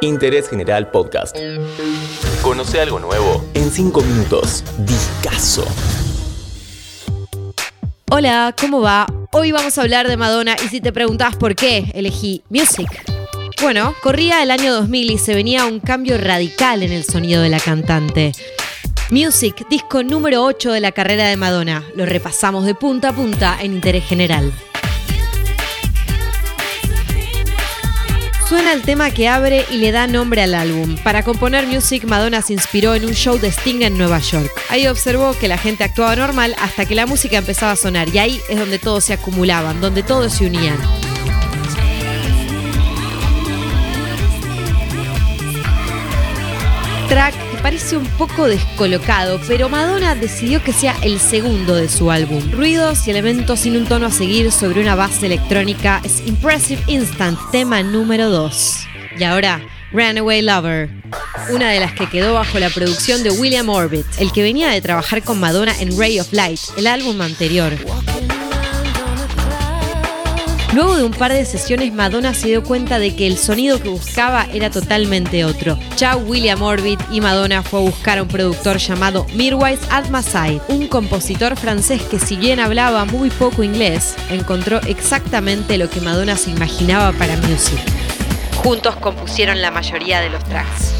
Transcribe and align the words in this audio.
Interés 0.00 0.48
General 0.48 0.90
Podcast. 0.90 1.36
Conoce 2.42 2.80
algo 2.80 2.98
nuevo 2.98 3.44
en 3.52 3.70
5 3.70 4.00
minutos. 4.02 4.64
Discaso. 4.78 5.64
Hola, 8.10 8.54
¿cómo 8.58 8.80
va? 8.80 9.06
Hoy 9.32 9.52
vamos 9.52 9.76
a 9.76 9.82
hablar 9.82 10.08
de 10.08 10.16
Madonna 10.16 10.56
y 10.64 10.68
si 10.68 10.80
te 10.80 10.90
preguntabas 10.90 11.36
por 11.36 11.54
qué 11.54 11.90
elegí 11.94 12.42
Music. 12.48 12.88
Bueno, 13.60 13.94
corría 14.02 14.42
el 14.42 14.50
año 14.50 14.72
2000 14.72 15.10
y 15.10 15.18
se 15.18 15.34
venía 15.34 15.66
un 15.66 15.78
cambio 15.78 16.16
radical 16.16 16.82
en 16.82 16.92
el 16.92 17.04
sonido 17.04 17.42
de 17.42 17.50
la 17.50 17.60
cantante. 17.60 18.32
Music, 19.10 19.66
disco 19.68 20.02
número 20.02 20.42
8 20.44 20.72
de 20.72 20.80
la 20.80 20.92
carrera 20.92 21.28
de 21.28 21.36
Madonna. 21.36 21.84
Lo 21.94 22.06
repasamos 22.06 22.64
de 22.64 22.74
punta 22.74 23.10
a 23.10 23.12
punta 23.12 23.58
en 23.60 23.74
interés 23.74 24.04
general. 24.06 24.50
Suena 28.52 28.74
el 28.74 28.82
tema 28.82 29.10
que 29.10 29.28
abre 29.28 29.64
y 29.70 29.78
le 29.78 29.92
da 29.92 30.06
nombre 30.06 30.42
al 30.42 30.54
álbum. 30.54 30.98
Para 31.02 31.22
componer 31.22 31.66
Music, 31.66 32.04
Madonna 32.04 32.42
se 32.42 32.52
inspiró 32.52 32.94
en 32.94 33.06
un 33.06 33.14
show 33.14 33.38
de 33.38 33.48
Sting 33.48 33.80
en 33.80 33.96
Nueva 33.96 34.18
York. 34.18 34.52
Ahí 34.68 34.86
observó 34.86 35.32
que 35.32 35.48
la 35.48 35.56
gente 35.56 35.84
actuaba 35.84 36.14
normal 36.16 36.54
hasta 36.60 36.84
que 36.84 36.94
la 36.94 37.06
música 37.06 37.38
empezaba 37.38 37.72
a 37.72 37.76
sonar 37.76 38.10
y 38.10 38.18
ahí 38.18 38.42
es 38.50 38.58
donde 38.58 38.78
todos 38.78 39.04
se 39.04 39.14
acumulaban, 39.14 39.80
donde 39.80 40.02
todos 40.02 40.34
se 40.34 40.44
unían. 40.44 40.76
Track 47.08 47.51
parece 47.62 47.96
un 47.96 48.06
poco 48.18 48.48
descolocado, 48.48 49.40
pero 49.46 49.68
Madonna 49.68 50.14
decidió 50.14 50.62
que 50.62 50.72
sea 50.72 50.96
el 51.02 51.20
segundo 51.20 51.76
de 51.76 51.88
su 51.88 52.10
álbum. 52.10 52.42
Ruidos 52.50 53.06
y 53.06 53.10
elementos 53.10 53.60
sin 53.60 53.76
un 53.76 53.86
tono 53.86 54.06
a 54.06 54.10
seguir 54.10 54.50
sobre 54.50 54.80
una 54.80 54.96
base 54.96 55.26
electrónica 55.26 56.00
es 56.04 56.26
Impressive 56.26 56.82
Instant, 56.88 57.38
tema 57.52 57.82
número 57.82 58.28
2. 58.30 58.74
Y 59.18 59.24
ahora, 59.24 59.60
Runaway 59.92 60.42
Lover, 60.42 60.90
una 61.50 61.70
de 61.70 61.80
las 61.80 61.92
que 61.92 62.08
quedó 62.08 62.34
bajo 62.34 62.58
la 62.58 62.70
producción 62.70 63.22
de 63.22 63.30
William 63.30 63.68
Orbit, 63.68 64.06
el 64.18 64.32
que 64.32 64.42
venía 64.42 64.68
de 64.68 64.80
trabajar 64.80 65.22
con 65.22 65.38
Madonna 65.38 65.74
en 65.80 65.96
Ray 65.98 66.18
of 66.18 66.32
Light, 66.32 66.60
el 66.76 66.86
álbum 66.86 67.20
anterior. 67.20 67.72
Luego 70.72 70.96
de 70.96 71.04
un 71.04 71.12
par 71.12 71.32
de 71.34 71.44
sesiones, 71.44 71.92
Madonna 71.92 72.32
se 72.32 72.46
dio 72.48 72.62
cuenta 72.62 72.98
de 72.98 73.14
que 73.14 73.26
el 73.26 73.36
sonido 73.36 73.78
que 73.78 73.90
buscaba 73.90 74.46
era 74.54 74.70
totalmente 74.70 75.44
otro. 75.44 75.78
Chao 75.96 76.18
William 76.20 76.62
Orbit 76.62 76.98
y 77.10 77.20
Madonna 77.20 77.62
fue 77.62 77.80
a 77.80 77.82
buscar 77.82 78.18
a 78.18 78.22
un 78.22 78.28
productor 78.28 78.78
llamado 78.78 79.26
Mirwais 79.34 79.80
Almasai, 79.90 80.62
un 80.68 80.88
compositor 80.88 81.56
francés 81.56 82.00
que 82.02 82.18
si 82.18 82.36
bien 82.36 82.58
hablaba 82.58 83.04
muy 83.04 83.28
poco 83.28 83.62
inglés, 83.62 84.16
encontró 84.30 84.80
exactamente 84.86 85.76
lo 85.76 85.90
que 85.90 86.00
Madonna 86.00 86.36
se 86.36 86.50
imaginaba 86.50 87.12
para 87.12 87.36
Music. 87.36 87.78
Juntos 88.56 88.96
compusieron 88.96 89.60
la 89.60 89.70
mayoría 89.70 90.20
de 90.20 90.30
los 90.30 90.42
tracks. 90.44 90.94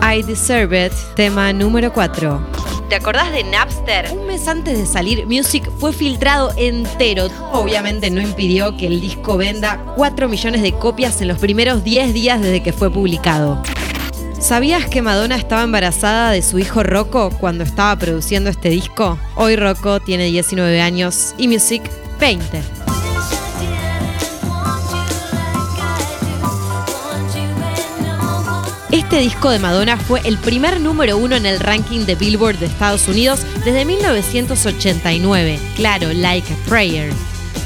I 0.00 0.22
Deserve 0.22 0.86
It, 0.86 0.92
tema 1.14 1.52
número 1.52 1.92
4. 1.92 2.57
¿Te 2.88 2.94
acordás 2.94 3.32
de 3.32 3.44
Napster? 3.44 4.10
Un 4.12 4.26
mes 4.26 4.48
antes 4.48 4.78
de 4.78 4.86
salir, 4.86 5.26
Music 5.26 5.70
fue 5.78 5.92
filtrado 5.92 6.52
entero. 6.56 7.28
Obviamente 7.52 8.10
no 8.10 8.22
impidió 8.22 8.78
que 8.78 8.86
el 8.86 9.02
disco 9.02 9.36
venda 9.36 9.92
4 9.96 10.26
millones 10.26 10.62
de 10.62 10.72
copias 10.72 11.20
en 11.20 11.28
los 11.28 11.38
primeros 11.38 11.84
10 11.84 12.14
días 12.14 12.40
desde 12.40 12.62
que 12.62 12.72
fue 12.72 12.90
publicado. 12.90 13.62
¿Sabías 14.40 14.86
que 14.86 15.02
Madonna 15.02 15.36
estaba 15.36 15.64
embarazada 15.64 16.30
de 16.30 16.40
su 16.40 16.58
hijo 16.58 16.82
Rocco 16.82 17.28
cuando 17.38 17.62
estaba 17.62 17.94
produciendo 17.96 18.48
este 18.48 18.70
disco? 18.70 19.18
Hoy 19.34 19.56
Rocco 19.56 20.00
tiene 20.00 20.24
19 20.24 20.80
años 20.80 21.34
y 21.36 21.46
Music 21.46 21.82
20. 22.18 22.87
Este 28.90 29.18
disco 29.18 29.50
de 29.50 29.58
Madonna 29.58 29.98
fue 29.98 30.22
el 30.24 30.38
primer 30.38 30.80
número 30.80 31.18
uno 31.18 31.36
en 31.36 31.44
el 31.44 31.60
ranking 31.60 32.06
de 32.06 32.14
Billboard 32.14 32.56
de 32.56 32.66
Estados 32.66 33.06
Unidos 33.06 33.44
desde 33.62 33.84
1989. 33.84 35.58
Claro, 35.76 36.08
Like 36.14 36.50
a 36.50 36.56
Prayer. 36.66 37.12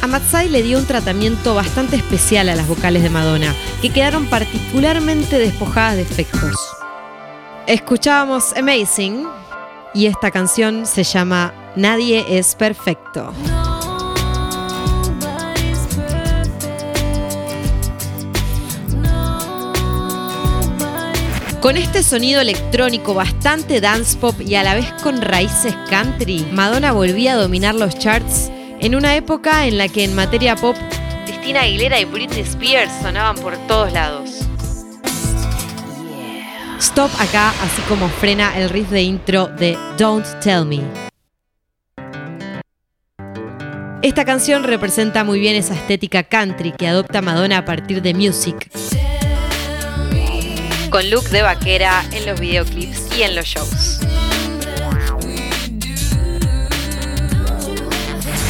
A 0.00 0.06
Matsai 0.06 0.48
le 0.48 0.62
dio 0.62 0.78
un 0.78 0.86
tratamiento 0.86 1.54
bastante 1.54 1.96
especial 1.96 2.48
a 2.48 2.56
las 2.56 2.66
vocales 2.66 3.02
de 3.02 3.10
Madonna, 3.10 3.54
que 3.82 3.90
quedaron 3.90 4.26
particularmente 4.28 5.38
despojadas 5.38 5.96
de 5.96 6.02
efectos. 6.02 6.56
Escuchábamos 7.66 8.56
Amazing 8.56 9.28
y 9.92 10.06
esta 10.06 10.30
canción 10.30 10.86
se 10.86 11.04
llama 11.04 11.52
Nadie 11.76 12.24
es 12.30 12.54
perfecto. 12.54 13.34
Con 21.60 21.76
este 21.76 22.02
sonido 22.02 22.40
electrónico 22.40 23.12
bastante 23.12 23.82
dance 23.82 24.16
pop 24.16 24.40
y 24.40 24.54
a 24.54 24.62
la 24.62 24.74
vez 24.74 24.90
con 25.02 25.20
raíces 25.20 25.76
country, 25.90 26.48
Madonna 26.52 26.92
volvía 26.92 27.34
a 27.34 27.36
dominar 27.36 27.74
los 27.74 27.98
charts 27.98 28.50
en 28.80 28.94
una 28.94 29.14
época 29.14 29.66
en 29.66 29.76
la 29.76 29.88
que 29.88 30.04
en 30.04 30.14
materia 30.14 30.56
pop, 30.56 30.74
Christina 31.26 31.60
Aguilera 31.60 32.00
y 32.00 32.06
Britney 32.06 32.40
Spears 32.40 32.90
sonaban 33.02 33.36
por 33.36 33.58
todos 33.66 33.92
lados. 33.92 34.30
Stop 36.78 37.10
acá, 37.18 37.50
así 37.50 37.82
como 37.90 38.08
frena 38.08 38.56
el 38.58 38.70
riff 38.70 38.88
de 38.88 39.02
intro 39.02 39.48
de 39.48 39.76
Don't 39.98 40.26
Tell 40.40 40.64
Me. 40.64 40.80
Esta 44.00 44.24
canción 44.24 44.64
representa 44.64 45.24
muy 45.24 45.38
bien 45.38 45.56
esa 45.56 45.74
estética 45.74 46.22
country 46.22 46.72
que 46.72 46.88
adopta 46.88 47.20
Madonna 47.20 47.58
a 47.58 47.64
partir 47.66 48.00
de 48.00 48.14
Music 48.14 48.70
con 50.90 51.08
look 51.08 51.28
de 51.30 51.42
vaquera 51.42 52.04
en 52.12 52.26
los 52.26 52.38
videoclips 52.38 53.16
y 53.16 53.22
en 53.22 53.36
los 53.36 53.46
shows. 53.46 54.00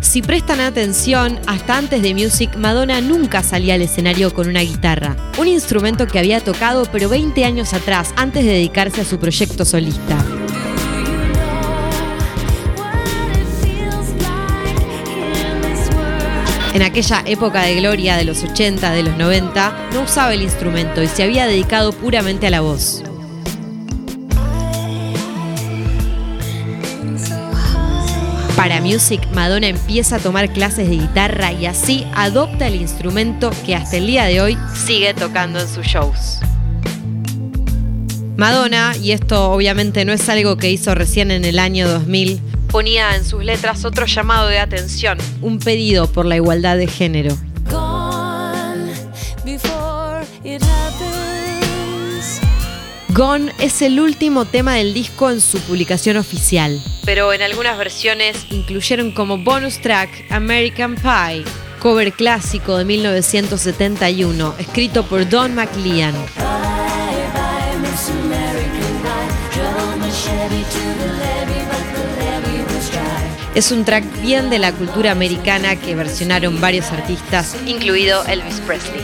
Si 0.00 0.20
prestan 0.20 0.60
atención, 0.60 1.38
hasta 1.46 1.78
antes 1.78 2.02
de 2.02 2.12
Music, 2.12 2.54
Madonna 2.56 3.00
nunca 3.00 3.42
salía 3.42 3.74
al 3.74 3.82
escenario 3.82 4.34
con 4.34 4.48
una 4.48 4.60
guitarra, 4.60 5.16
un 5.38 5.48
instrumento 5.48 6.06
que 6.06 6.18
había 6.18 6.40
tocado 6.40 6.84
pero 6.92 7.08
20 7.08 7.44
años 7.44 7.72
atrás, 7.72 8.12
antes 8.16 8.44
de 8.44 8.50
dedicarse 8.52 9.00
a 9.00 9.04
su 9.04 9.18
proyecto 9.18 9.64
solista. 9.64 10.41
En 16.74 16.80
aquella 16.80 17.22
época 17.26 17.62
de 17.62 17.74
gloria 17.76 18.16
de 18.16 18.24
los 18.24 18.42
80, 18.42 18.92
de 18.92 19.02
los 19.02 19.16
90, 19.18 19.90
no 19.92 20.02
usaba 20.02 20.32
el 20.32 20.40
instrumento 20.40 21.02
y 21.02 21.06
se 21.06 21.22
había 21.22 21.46
dedicado 21.46 21.92
puramente 21.92 22.46
a 22.46 22.50
la 22.50 22.62
voz. 22.62 23.02
Para 28.56 28.80
Music, 28.80 29.20
Madonna 29.34 29.66
empieza 29.66 30.16
a 30.16 30.18
tomar 30.18 30.50
clases 30.50 30.88
de 30.88 30.96
guitarra 30.96 31.52
y 31.52 31.66
así 31.66 32.06
adopta 32.14 32.68
el 32.68 32.76
instrumento 32.76 33.50
que 33.66 33.74
hasta 33.74 33.98
el 33.98 34.06
día 34.06 34.24
de 34.24 34.40
hoy 34.40 34.56
sigue 34.74 35.12
tocando 35.12 35.58
en 35.60 35.68
sus 35.68 35.84
shows. 35.84 36.38
Madonna, 38.36 38.96
y 38.96 39.12
esto 39.12 39.52
obviamente 39.52 40.04
no 40.04 40.12
es 40.12 40.26
algo 40.28 40.56
que 40.56 40.70
hizo 40.70 40.94
recién 40.94 41.30
en 41.30 41.44
el 41.44 41.58
año 41.58 41.86
2000, 41.86 42.40
ponía 42.72 43.14
en 43.14 43.24
sus 43.24 43.44
letras 43.44 43.84
otro 43.84 44.06
llamado 44.06 44.48
de 44.48 44.58
atención, 44.58 45.18
un 45.42 45.58
pedido 45.58 46.10
por 46.10 46.24
la 46.24 46.36
igualdad 46.36 46.78
de 46.78 46.86
género. 46.86 47.36
Gone 53.10 53.52
es 53.58 53.82
el 53.82 54.00
último 54.00 54.46
tema 54.46 54.76
del 54.76 54.94
disco 54.94 55.30
en 55.30 55.42
su 55.42 55.60
publicación 55.60 56.16
oficial, 56.16 56.82
pero 57.04 57.34
en 57.34 57.42
algunas 57.42 57.76
versiones 57.76 58.46
incluyeron 58.48 59.12
como 59.12 59.36
bonus 59.36 59.82
track 59.82 60.08
American 60.30 60.94
Pie, 60.94 61.44
cover 61.78 62.14
clásico 62.14 62.78
de 62.78 62.86
1971, 62.86 64.54
escrito 64.58 65.04
por 65.04 65.28
Don 65.28 65.54
McLean. 65.54 66.14
Es 73.54 73.70
un 73.70 73.84
track 73.84 74.04
bien 74.22 74.48
de 74.48 74.58
la 74.58 74.72
cultura 74.72 75.12
americana 75.12 75.76
que 75.76 75.94
versionaron 75.94 76.58
varios 76.58 76.90
artistas, 76.90 77.54
incluido 77.66 78.24
Elvis 78.24 78.60
Presley. 78.60 79.02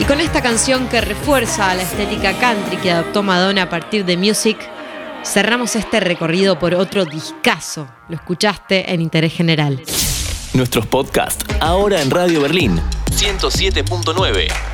Y 0.00 0.04
con 0.06 0.20
esta 0.20 0.42
canción 0.42 0.88
que 0.88 1.00
refuerza 1.00 1.72
la 1.76 1.82
estética 1.82 2.32
country 2.38 2.76
que 2.78 2.90
adoptó 2.90 3.22
Madonna 3.22 3.62
a 3.62 3.70
partir 3.70 4.04
de 4.04 4.16
Music, 4.16 4.58
cerramos 5.24 5.76
este 5.76 6.00
recorrido 6.00 6.58
por 6.58 6.74
otro 6.74 7.04
discazo. 7.04 7.86
Lo 8.08 8.16
escuchaste 8.16 8.92
en 8.92 9.00
Interés 9.00 9.34
General. 9.34 9.80
Nuestros 10.52 10.86
podcasts 10.86 11.44
ahora 11.60 12.02
en 12.02 12.10
Radio 12.10 12.40
Berlín 12.40 12.80
107.9 13.12 14.73